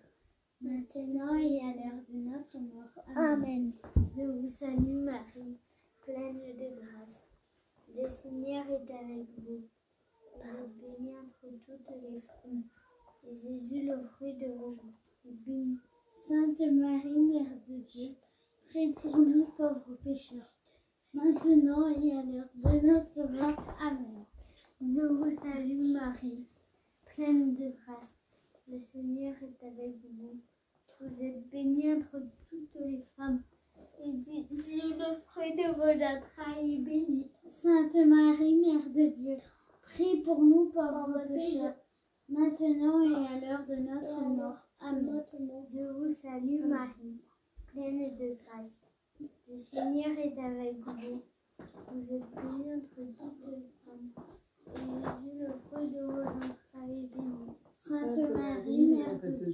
maintenant 0.60 1.34
et 1.34 1.60
à 1.60 1.72
l'heure 1.74 2.02
de 2.08 2.16
notre 2.18 2.58
mort. 2.58 3.04
Amen. 3.16 3.72
Je 4.16 4.22
vous 4.22 4.48
salue 4.48 5.02
Marie, 5.02 5.56
pleine 6.02 6.38
de 6.38 6.80
grâce. 6.80 7.26
Le 7.96 8.08
Seigneur 8.08 8.64
est 8.70 8.90
avec 8.92 9.26
vous. 9.38 9.62
Vous 10.34 10.42
êtes 10.44 10.76
bénie 10.80 11.14
entre 11.16 11.48
toutes 11.66 11.90
les 12.02 12.20
femmes. 12.20 12.64
Et 13.26 13.36
Jésus, 13.36 13.86
le 13.86 14.02
fruit 14.08 14.34
de 14.34 14.46
vos 14.52 14.72
entrailles, 14.72 14.92
est 15.26 15.46
béni. 15.46 15.78
Sainte 16.28 16.60
Marie, 16.60 17.18
Mère 17.18 17.56
de 17.66 17.78
Dieu, 17.90 18.14
prie 18.68 18.92
pour 18.92 19.16
nous 19.16 19.46
pauvres 19.56 19.96
pécheurs, 20.04 20.52
maintenant 21.14 21.88
et 21.88 22.12
à 22.12 22.22
l'heure 22.22 22.50
de 22.54 22.86
notre 22.86 23.32
mort. 23.32 23.74
Amen. 23.80 24.24
Je 24.80 25.06
vous 25.06 25.30
salue 25.42 25.92
Marie, 25.92 26.46
pleine 27.06 27.54
de 27.54 27.70
grâce. 27.70 28.12
Le 28.68 28.78
Seigneur 28.92 29.34
est 29.42 29.66
avec 29.66 29.96
vous. 30.04 30.36
Vous 31.00 31.22
êtes 31.22 31.48
bénie 31.50 31.92
entre 31.94 32.20
toutes 32.48 32.74
les 32.80 33.02
femmes. 33.16 33.42
Et 34.04 34.12
Jésus, 34.24 34.94
le 34.98 35.20
fruit 35.26 35.54
de 35.56 35.72
vos 35.74 35.94
entrailles, 36.04 36.74
est 36.76 36.78
béni. 36.78 37.26
Sainte 37.50 37.94
Marie, 37.94 38.54
Mère 38.54 38.88
de 38.90 39.14
Dieu, 39.16 39.36
prie 39.82 40.20
pour 40.22 40.42
nous 40.42 40.66
pauvres 40.66 41.24
pécheurs, 41.26 41.74
maintenant 42.28 43.00
et 43.00 43.26
à 43.26 43.40
l'heure 43.40 43.66
de 43.66 43.76
notre 43.76 44.22
mort. 44.28 44.58
Amen. 44.80 45.24
Je 45.32 45.92
vous 45.92 46.14
salue 46.14 46.64
Marie, 46.66 47.20
pleine 47.66 48.16
de 48.16 48.36
grâce. 48.44 48.76
Le 49.48 49.58
Seigneur 49.58 50.16
est 50.18 50.38
avec 50.38 50.76
vous. 50.76 51.22
Vous 51.58 52.14
êtes 52.14 52.30
bénie 52.36 52.74
entre 52.74 52.94
toutes 52.94 53.46
les 53.50 53.66
femmes. 53.84 54.10
Et 54.66 54.76
Jésus, 54.76 55.38
le 55.40 55.52
fruit 55.66 55.88
de 55.88 56.04
vos 56.04 56.20
entrailles, 56.20 57.04
est 57.04 57.16
béni. 57.16 57.48
Sainte 57.76 58.34
Marie, 58.36 58.86
Mère 58.86 59.18
de 59.20 59.30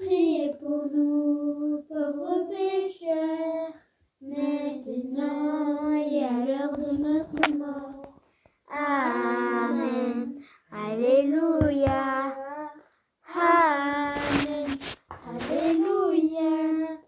Priez 0.00 0.54
pour 0.58 0.86
nous, 0.94 1.84
pauvres 1.86 2.48
pécheurs, 2.48 3.74
maintenant 4.22 5.92
et 5.92 6.24
à 6.24 6.46
l'heure 6.46 6.72
de 6.72 6.96
notre 6.96 7.52
mort. 7.58 8.14
Amen. 8.70 10.40
Alléluia. 10.72 12.34
Amen. 13.34 14.70
Alléluia. 15.28 16.98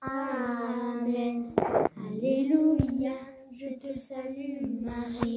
Amen. 0.00 1.54
Alléluia. 1.96 3.12
Je 3.52 3.68
te 3.78 3.96
salue, 3.96 4.82
Marie. 4.82 5.31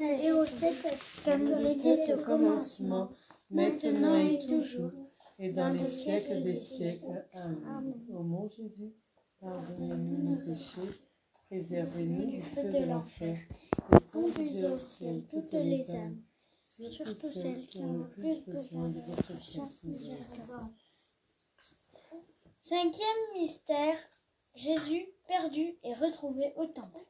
Et 0.00 0.32
au 0.32 0.46
Saint-Esprit, 0.46 1.22
comme 1.24 1.46
il 1.46 1.66
était 1.78 2.14
au 2.14 2.24
commencement, 2.24 3.10
maintenant 3.50 4.14
et 4.14 4.38
toujours, 4.46 4.92
et 5.38 5.50
dans 5.50 5.70
les 5.70 5.84
siècles 5.84 6.42
des 6.42 6.54
siècles. 6.54 7.26
Amen. 7.32 7.94
Ô 8.12 8.22
mon 8.22 8.48
Jésus, 8.48 8.92
pardonnez-nous 9.40 10.30
nos 10.30 10.36
péchés, 10.36 11.00
préservez-nous 11.46 12.26
du 12.30 12.42
feu 12.42 12.64
de 12.64 12.84
l'enfer, 12.84 13.38
et 13.92 14.10
conduisez 14.12 14.68
au 14.68 14.78
ciel 14.78 15.24
toutes 15.28 15.52
les 15.52 15.94
âmes, 15.94 16.22
surtout 16.60 17.14
celles 17.14 17.66
qui 17.66 17.78
ont 17.78 17.98
le 17.98 18.08
plus 18.08 18.42
besoin 18.44 18.88
de 18.88 19.00
votre 19.00 19.36
sainte 19.36 19.82
miséricorde. 19.84 20.70
Cinquième 22.60 23.32
mystère, 23.34 23.96
Jésus 24.54 25.06
perdu 25.26 25.76
et 25.82 25.94
retrouvé 25.94 26.52
au 26.56 26.66
temple. 26.66 27.04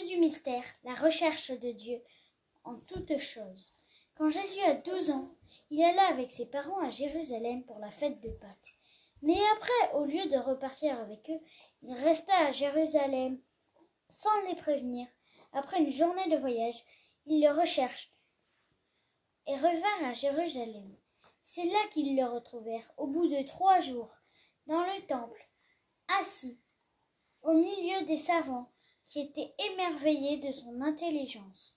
Du 0.00 0.16
mystère, 0.16 0.64
la 0.84 0.94
recherche 0.94 1.50
de 1.50 1.70
Dieu 1.70 2.02
en 2.64 2.76
toutes 2.76 3.18
choses. 3.18 3.76
Quand 4.16 4.30
Jésus 4.30 4.60
a 4.62 4.74
douze 4.74 5.10
ans, 5.10 5.30
il 5.70 5.82
alla 5.82 6.08
avec 6.08 6.32
ses 6.32 6.46
parents 6.46 6.80
à 6.80 6.88
Jérusalem 6.88 7.62
pour 7.64 7.78
la 7.78 7.90
fête 7.90 8.18
de 8.20 8.30
Pâques. 8.30 8.78
Mais 9.20 9.38
après, 9.54 9.92
au 9.94 10.04
lieu 10.06 10.26
de 10.28 10.38
repartir 10.38 10.98
avec 10.98 11.30
eux, 11.30 11.40
il 11.82 11.92
resta 11.92 12.36
à 12.38 12.52
Jérusalem 12.52 13.38
sans 14.08 14.40
les 14.48 14.56
prévenir. 14.56 15.06
Après 15.52 15.78
une 15.78 15.92
journée 15.92 16.28
de 16.30 16.36
voyage, 16.36 16.82
ils 17.26 17.42
le 17.42 17.52
recherchent 17.52 18.12
et 19.46 19.54
revinrent 19.54 20.06
à 20.06 20.14
Jérusalem. 20.14 20.96
C'est 21.44 21.66
là 21.66 21.86
qu'ils 21.90 22.16
le 22.16 22.24
retrouvèrent, 22.24 22.90
au 22.96 23.06
bout 23.06 23.28
de 23.28 23.42
trois 23.46 23.78
jours, 23.78 24.10
dans 24.66 24.82
le 24.82 25.06
temple, 25.06 25.48
assis, 26.20 26.58
au 27.42 27.52
milieu 27.52 28.06
des 28.06 28.16
savants 28.16 28.71
qui 29.06 29.20
étaient 29.20 29.54
émerveillés 29.72 30.38
de 30.38 30.52
son 30.52 30.80
intelligence. 30.80 31.76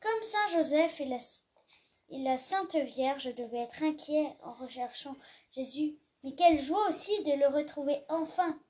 Comme 0.00 0.22
Saint 0.22 0.46
Joseph 0.48 1.00
et 1.00 2.18
la, 2.18 2.38
Sainte 2.38 2.76
Vierge 2.76 3.34
devaient 3.34 3.62
être 3.62 3.82
inquiets 3.82 4.36
en 4.42 4.52
recherchant 4.54 5.16
Jésus, 5.52 5.96
mais 6.22 6.34
quelle 6.34 6.60
joie 6.60 6.88
aussi 6.88 7.22
de 7.24 7.32
le 7.32 7.48
retrouver 7.48 8.04
enfin. 8.08 8.60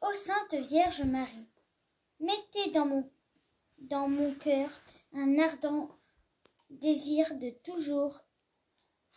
Ô 0.00 0.12
Sainte 0.14 0.54
Vierge 0.54 1.02
Marie, 1.02 1.46
mettez 2.18 2.70
dans 2.70 2.86
mon, 2.86 3.10
dans 3.78 4.34
cœur 4.40 4.70
un 5.12 5.38
ardent 5.38 5.88
désir 6.70 7.34
de 7.36 7.50
toujours 7.50 8.24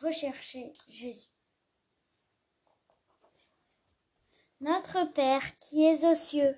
rechercher 0.02 0.74
Jésus. 0.90 1.30
Notre 4.62 5.04
Père 5.14 5.58
qui 5.60 5.86
es 5.86 6.06
aux 6.06 6.16
cieux, 6.16 6.58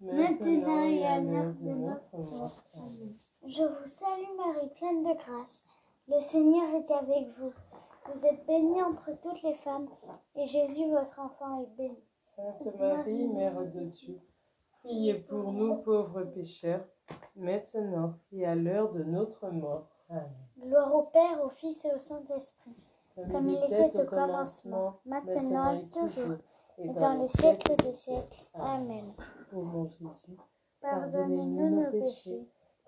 maintenant 0.00 0.84
et 0.84 1.06
à 1.06 1.20
l'heure 1.20 1.54
de 1.54 1.70
notre 1.70 2.16
mort. 2.16 2.64
Amen. 2.74 3.14
Je 3.46 3.62
vous 3.62 3.88
salue 3.88 4.36
Marie, 4.36 4.68
pleine 4.74 5.02
de 5.02 5.14
grâce. 5.14 5.62
Le 6.08 6.20
Seigneur 6.20 6.68
est 6.74 6.90
avec 6.90 7.28
vous. 7.38 7.52
Vous 8.14 8.26
êtes 8.26 8.46
bénie 8.46 8.82
entre 8.82 9.10
toutes 9.20 9.42
les 9.42 9.54
femmes, 9.54 9.88
et 10.36 10.46
Jésus, 10.46 10.88
votre 10.90 11.18
enfant, 11.18 11.62
est 11.62 11.76
béni. 11.76 11.98
Sainte 12.36 12.78
Marie, 12.78 13.26
Mère 13.28 13.60
de 13.60 13.84
Dieu, 13.84 14.20
priez 14.80 15.14
pour 15.14 15.52
nous 15.52 15.76
pauvres 15.76 16.22
pécheurs, 16.22 16.84
maintenant 17.34 18.14
et 18.32 18.46
à 18.46 18.54
l'heure 18.54 18.92
de 18.92 19.02
notre 19.02 19.48
mort. 19.48 19.88
Amen. 20.08 20.22
Gloire 20.58 20.94
au 20.94 21.02
Père, 21.04 21.44
au 21.44 21.48
Fils 21.48 21.84
et 21.84 21.92
au 21.92 21.98
Saint-Esprit, 21.98 22.76
comme 23.16 23.48
il 23.48 23.64
était 23.64 24.00
au 24.00 24.06
commencement, 24.06 25.00
maintenant 25.04 25.72
et 25.72 25.86
toujours, 25.88 26.36
et 26.78 26.88
dans 26.88 27.14
les 27.22 27.28
siècles 27.28 27.76
des 27.76 27.92
siècles. 27.92 28.44
Amen. 28.54 29.12
Ô 29.52 29.62
mon 29.62 29.86
Jésus, 29.86 30.36
Pardonnez-nous 30.80 31.70
nos 31.82 31.90
péchés, 31.90 32.46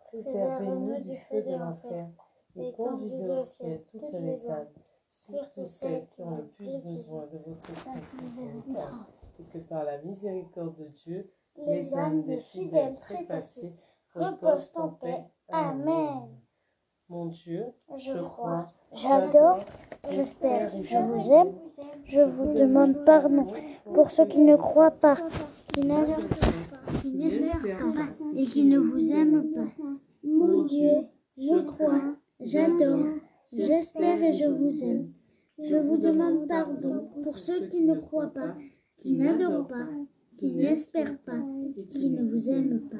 préservez-nous 0.08 1.00
du 1.02 1.16
feu 1.28 1.42
de 1.42 1.56
l'enfer. 1.56 2.08
et 2.56 2.72
conduisez 2.72 3.28
au 3.28 3.44
ciel 3.44 3.84
toutes 3.90 4.12
les 4.12 4.48
âmes, 4.50 4.68
surtout 5.12 5.66
celles 5.66 6.06
qui 6.08 6.22
ont 6.22 6.36
le 6.36 6.46
plus 6.48 6.78
besoin 6.78 7.26
de 7.26 7.38
votre 7.38 7.74
sainte 7.82 8.22
miséricorde. 8.22 9.04
Et 9.40 9.44
que 9.44 9.58
par 9.58 9.84
la 9.84 9.98
miséricorde 9.98 10.76
de 10.76 10.88
Dieu, 10.88 11.30
Les 11.66 11.92
âmes 11.94 12.22
des 12.22 12.40
fidèles 12.40 12.96
trépassés 13.00 13.74
reposent 14.14 14.70
en 14.76 14.90
paix. 14.90 15.24
Amen. 15.48 16.28
Mon 17.08 17.26
Dieu, 17.26 17.66
Je 17.96 18.12
crois, 18.22 18.66
j'adore, 18.92 19.58
j'espère, 20.08 20.68
je 20.70 20.96
vous 20.98 21.32
aime. 21.32 21.52
Je 22.04 22.20
vous 22.20 22.54
demande 22.54 23.04
pardon 23.04 23.46
pour 23.94 24.10
ceux 24.10 24.26
qui 24.26 24.40
ne 24.40 24.56
croient 24.56 24.90
pas, 24.90 25.18
qui 25.72 25.80
n'adorent 25.86 26.28
pas, 26.28 27.00
qui 27.02 27.10
n'espèrent 27.12 27.92
pas 27.92 28.08
et 28.36 28.46
qui 28.46 28.64
ne 28.64 28.78
vous 28.78 29.10
aiment 29.12 29.52
pas. 29.52 29.84
Mon 30.24 30.64
Dieu, 30.64 30.90
je 31.36 31.60
crois, 31.62 32.02
j'adore, 32.40 33.06
j'espère 33.52 34.22
et 34.22 34.32
je 34.32 34.46
vous 34.46 34.84
aime. 34.84 35.12
Je 35.58 35.76
vous 35.76 35.96
demande 35.96 36.46
pardon 36.46 37.08
pour 37.22 37.38
ceux 37.38 37.66
qui 37.66 37.82
ne 37.82 37.94
croient 37.94 38.32
pas, 38.32 38.54
qui 38.96 39.12
n'adorent 39.12 39.66
pas, 39.66 39.88
qui 40.38 40.52
n'espèrent 40.52 41.18
pas 41.18 41.42
qui 41.90 42.10
ne 42.10 42.30
vous 42.30 42.50
aiment 42.50 42.80
pas. 42.90 42.96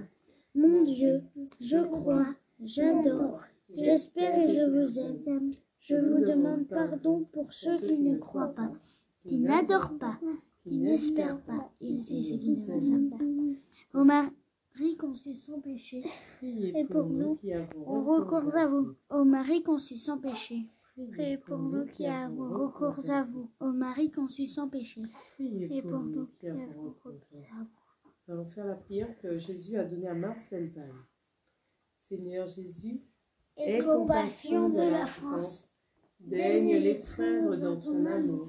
Mon 0.55 0.83
Dieu, 0.83 1.23
je 1.61 1.79
crois, 1.79 2.27
j'adore, 2.63 3.41
j'espère 3.71 4.39
et 4.39 4.55
je 4.55 4.65
vous 4.65 4.99
aime. 4.99 5.55
Je 5.89 5.97
vous 5.97 6.23
demande 6.23 6.67
pardon 6.67 7.25
pour 7.33 7.51
ceux 7.51 7.79
qui 7.79 7.99
ne 8.01 8.19
croient 8.19 8.55
pas, 8.55 8.71
qui 9.25 9.39
n'adorent 9.39 9.97
pas, 9.99 10.21
qui 10.63 10.81
n'espèrent 10.81 11.41
pas 11.41 11.73
et 11.81 11.99
qui 12.01 12.31
ne 12.31 12.55
vous 12.55 12.93
aiment 12.93 13.09
pas. 13.09 13.99
Ô 13.99 14.05
Marie 14.05 14.99
conçue 14.99 15.35
sans 15.35 15.61
péché, 15.61 16.05
Et 16.43 16.85
pour 16.85 17.07
nous, 17.07 17.37
qui 17.37 17.55
avons 17.55 17.85
on 17.87 18.05
recourt 18.05 18.55
à 18.55 18.67
vous. 18.67 18.97
Ô 19.09 19.25
Marie 19.25 19.63
conçue 19.63 19.97
sans 19.97 20.19
péché, 20.19 20.67
priez 21.09 21.39
pour 21.39 21.57
nous 21.59 21.87
qui 21.87 22.07
avons 22.07 22.51
recours 22.51 23.11
à 23.11 23.23
vous. 23.23 23.49
Ô 23.59 23.73
Marie 23.73 24.11
conçue 24.11 24.47
sans 24.47 24.69
péché, 24.69 25.01
et 25.39 25.81
pour 25.81 26.01
nous 26.01 26.27
qui 26.39 26.49
avons 26.49 26.83
recours 26.83 27.13
recours 27.13 27.13
à 27.13 27.35
vous. 27.35 27.39
à 27.39 27.63
vous. 27.63 28.11
Nous 28.27 28.35
allons 28.35 28.51
faire 28.51 28.67
la 28.67 28.75
prière 28.75 29.19
que 29.23 29.39
Jésus 29.39 29.79
a 29.79 29.85
donnée 29.85 30.09
à 30.09 30.15
Marcel. 30.15 30.71
Seigneur 31.99 32.47
Jésus, 32.47 33.01
Et 33.57 33.79
compassion 33.79 34.69
de 34.69 34.83
la 34.83 35.07
France, 35.07 35.68
daigne 36.21 36.77
l'étreindre 36.77 37.57
dans 37.57 37.81
ton 37.81 38.07
amour 38.07 38.49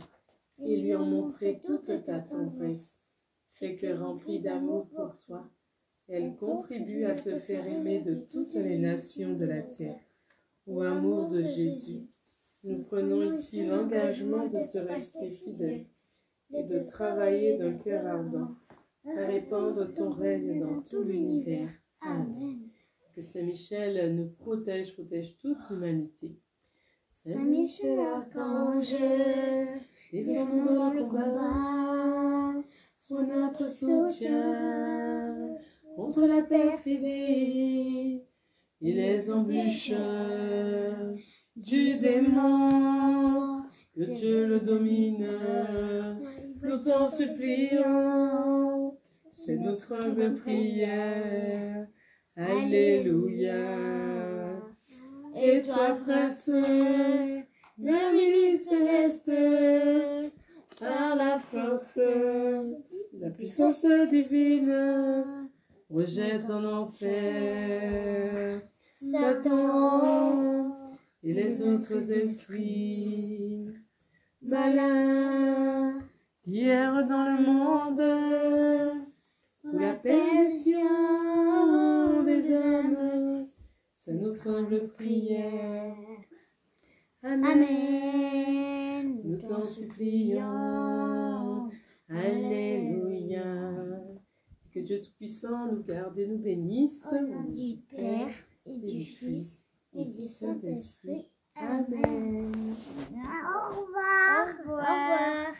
et 0.61 0.77
lui 0.77 0.95
en 0.95 1.05
montrer 1.05 1.61
toute 1.63 2.05
ta 2.05 2.19
tendresse. 2.19 2.99
Fais 3.53 3.75
que 3.75 3.93
remplie 3.93 4.41
d'amour 4.41 4.87
pour 4.89 5.17
toi, 5.25 5.49
elle 6.07 6.35
contribue 6.35 7.05
à 7.05 7.15
te 7.15 7.37
faire 7.39 7.67
aimer 7.67 8.01
de 8.01 8.15
toutes 8.15 8.55
les 8.55 8.79
nations 8.79 9.33
de 9.33 9.45
la 9.45 9.61
terre. 9.61 9.99
Au 10.65 10.81
amour 10.81 11.29
de 11.29 11.43
Jésus, 11.43 12.07
nous 12.63 12.83
prenons 12.83 13.33
ici 13.33 13.65
l'engagement 13.65 14.47
de 14.47 14.71
te 14.71 14.77
rester 14.77 15.31
fidèle 15.31 15.85
et 16.51 16.63
de 16.63 16.79
travailler 16.79 17.57
d'un 17.57 17.73
cœur 17.73 18.05
ardent 18.05 18.55
à 19.05 19.25
répandre 19.25 19.93
ton 19.93 20.11
règne 20.11 20.59
dans 20.59 20.81
tout 20.81 21.03
l'univers. 21.03 21.69
Amen. 22.01 22.59
Que 23.15 23.21
Saint 23.21 23.43
Michel 23.43 24.15
nous 24.15 24.29
protège, 24.29 24.93
protège 24.93 25.37
toute 25.37 25.57
l'humanité. 25.69 26.35
Saint 27.25 27.43
Michel 27.43 27.99
Archange, 27.99 28.95
défends-nous 30.13 30.73
dans 30.73 30.93
le 30.93 31.03
combat, 31.03 32.63
sois 32.95 33.23
notre 33.23 33.69
soutien 33.69 35.57
contre 35.97 36.21
la 36.25 36.43
perfidie 36.43 38.21
et 38.81 38.93
les 38.93 39.33
embûches 39.33 39.91
du 41.57 41.97
démon. 41.97 43.63
Que 43.93 44.13
Dieu 44.15 44.47
le 44.47 44.61
domine, 44.61 45.27
nous 46.63 46.77
t'en 46.77 47.09
supplions, 47.09 48.97
c'est 49.33 49.57
notre 49.57 49.91
humble 49.93 50.35
prière. 50.35 51.85
Alléluia. 52.37 54.28
Et 55.41 55.61
toi, 55.61 55.97
prince, 56.05 56.49
de 56.49 57.45
milice 58.13 58.67
céleste, 58.67 59.31
par 60.77 61.15
la 61.15 61.39
force, 61.39 61.99
la 63.17 63.29
puissance 63.29 63.85
divine, 64.11 65.49
rejette 65.89 66.49
en 66.49 66.65
enfer 66.65 68.61
Satan 68.95 70.75
et 71.23 71.33
les 71.33 71.61
autres 71.63 72.11
esprits 72.11 73.67
malins 74.41 75.99
qui 76.43 76.67
errent 76.67 77.07
dans 77.07 77.23
le 77.23 77.41
monde 77.45 78.01
la 79.63 79.93
perdition 79.93 80.79
des 82.23 82.53
âmes. 82.53 82.98
C'est 84.09 84.15
notre 84.15 84.49
humble 84.49 84.87
prière. 84.87 85.95
Amen. 87.21 87.45
Amen. 87.45 89.21
Nous 89.23 89.37
t'en 89.37 89.63
supplions. 89.63 91.69
Alléluia. 92.09 93.43
Que 94.73 94.79
Dieu 94.79 94.99
Tout-Puissant 94.99 95.71
nous 95.71 95.83
garde 95.83 96.17
et 96.17 96.25
nous 96.25 96.39
bénisse. 96.39 97.07
Au 97.11 97.21
nom 97.21 97.43
du 97.51 97.75
Père 97.95 98.33
et 98.65 98.79
du 98.79 99.03
Fils 99.03 99.63
et 99.93 100.05
du 100.05 100.21
Saint-Esprit. 100.21 101.27
Amen. 101.55 102.51
Au 103.13 103.69
revoir. 103.69 104.33
Au 104.33 104.45
revoir. 104.71 105.53